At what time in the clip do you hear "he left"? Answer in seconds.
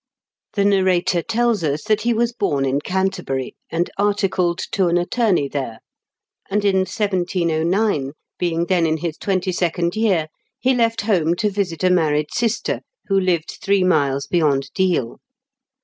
10.59-11.01